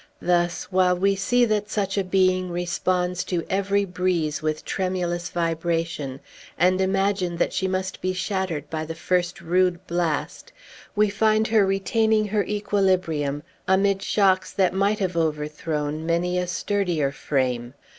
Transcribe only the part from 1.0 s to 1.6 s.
see